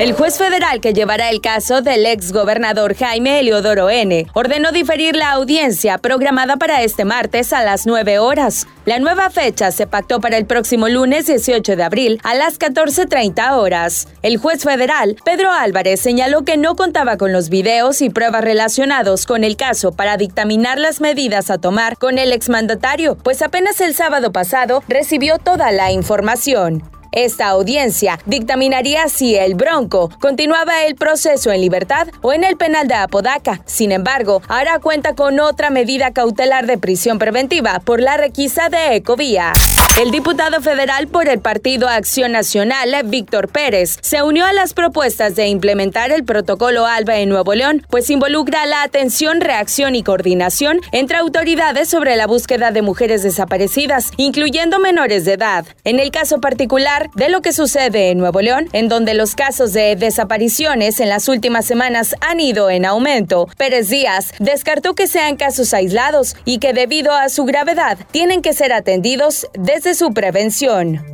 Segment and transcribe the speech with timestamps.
[0.00, 4.26] El juez federal que llevará el caso del ex gobernador Jaime Eliodoro N.
[4.34, 8.66] ordenó diferir la audiencia programada para este martes a las 9 horas.
[8.86, 13.52] La nueva fecha se pactó para el próximo lunes 18 de abril a las 14.30
[13.52, 14.08] horas.
[14.22, 19.26] El juez federal, Pedro Álvarez, señaló que no contaba con los videos y pruebas relacionados
[19.26, 23.94] con el caso para dictaminar las medidas a tomar con el exmandatario, pues apenas el
[23.94, 26.82] sábado pasado recibió toda la información.
[27.14, 32.88] Esta audiencia dictaminaría si el Bronco continuaba el proceso en libertad o en el penal
[32.88, 33.60] de Apodaca.
[33.66, 38.96] Sin embargo, ahora cuenta con otra medida cautelar de prisión preventiva por la requisa de
[38.96, 39.52] Ecovía.
[39.96, 45.36] El diputado federal por el Partido Acción Nacional, Víctor Pérez, se unió a las propuestas
[45.36, 50.80] de implementar el protocolo ALBA en Nuevo León, pues involucra la atención, reacción y coordinación
[50.90, 55.64] entre autoridades sobre la búsqueda de mujeres desaparecidas, incluyendo menores de edad.
[55.84, 59.72] En el caso particular de lo que sucede en Nuevo León, en donde los casos
[59.72, 65.36] de desapariciones en las últimas semanas han ido en aumento, Pérez Díaz descartó que sean
[65.36, 70.12] casos aislados y que debido a su gravedad tienen que ser atendidos desde de su
[70.12, 71.04] prevención.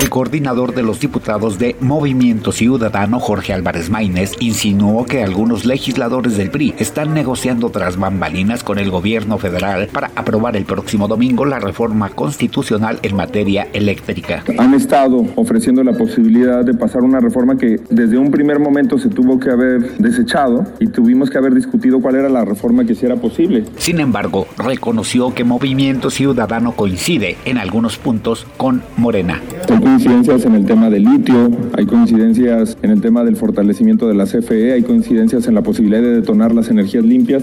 [0.00, 6.38] El coordinador de los diputados de Movimiento Ciudadano, Jorge Álvarez Maínez, insinuó que algunos legisladores
[6.38, 11.44] del PRI están negociando tras bambalinas con el gobierno federal para aprobar el próximo domingo
[11.44, 14.42] la reforma constitucional en materia eléctrica.
[14.56, 19.10] Han estado ofreciendo la posibilidad de pasar una reforma que desde un primer momento se
[19.10, 23.16] tuvo que haber desechado y tuvimos que haber discutido cuál era la reforma que hiciera
[23.16, 23.64] posible.
[23.76, 29.42] Sin embargo, reconoció que Movimiento Ciudadano coincide en algunos puntos con Morena
[29.90, 34.24] coincidencias en el tema del litio, hay coincidencias en el tema del fortalecimiento de la
[34.24, 37.42] CFE, hay coincidencias en la posibilidad de detonar las energías limpias.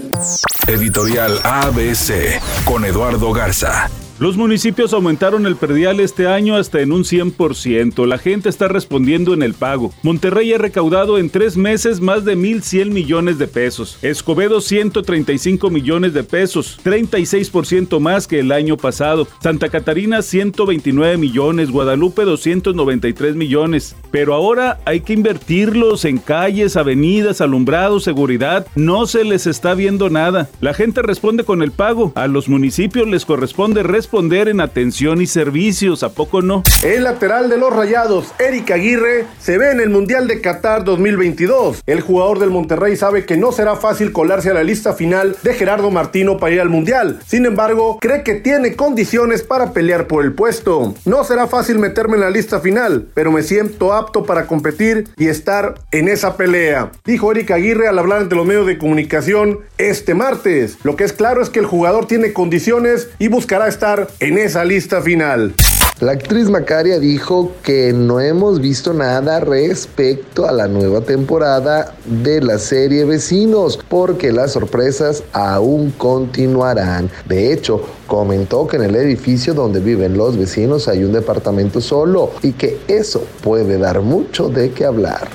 [0.66, 3.89] Editorial ABC con Eduardo Garza.
[4.20, 8.08] Los municipios aumentaron el perdial este año hasta en un 100%.
[8.08, 9.94] La gente está respondiendo en el pago.
[10.02, 14.00] Monterrey ha recaudado en tres meses más de 1.100 millones de pesos.
[14.02, 19.28] Escobedo 135 millones de pesos, 36% más que el año pasado.
[19.39, 23.95] Santa Catarina 129 millones, Guadalupe 293 millones.
[24.10, 28.66] Pero ahora hay que invertirlos en calles, avenidas, alumbrados, seguridad.
[28.73, 30.49] No se les está viendo nada.
[30.60, 32.14] La gente responde con el pago.
[32.16, 36.64] A los municipios les corresponde responder responder en atención y servicios, ¿a poco no?
[36.82, 41.84] El lateral de los Rayados, Eric Aguirre, se ve en el Mundial de Qatar 2022.
[41.86, 45.54] El jugador del Monterrey sabe que no será fácil colarse a la lista final de
[45.54, 47.20] Gerardo Martino para ir al Mundial.
[47.28, 50.96] Sin embargo, cree que tiene condiciones para pelear por el puesto.
[51.04, 55.28] No será fácil meterme en la lista final, pero me siento apto para competir y
[55.28, 60.14] estar en esa pelea, dijo Eric Aguirre al hablar ante los medios de comunicación este
[60.14, 60.78] martes.
[60.84, 64.64] Lo que es claro es que el jugador tiene condiciones y buscará estar en esa
[64.64, 65.54] lista final.
[66.00, 72.40] La actriz Macaria dijo que no hemos visto nada respecto a la nueva temporada de
[72.40, 77.10] la serie Vecinos, porque las sorpresas aún continuarán.
[77.28, 82.30] De hecho, comentó que en el edificio donde viven los vecinos hay un departamento solo
[82.44, 85.28] y que eso puede dar mucho de qué hablar.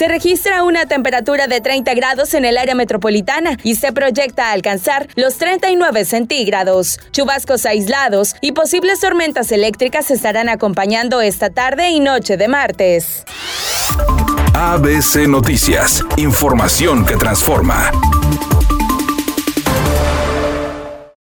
[0.00, 5.06] Se registra una temperatura de 30 grados en el área metropolitana y se proyecta alcanzar
[5.14, 6.98] los 39 centígrados.
[7.12, 13.24] Chubascos aislados y posibles tormentas eléctricas estarán acompañando esta tarde y noche de martes.
[14.54, 17.92] ABC Noticias, información que transforma.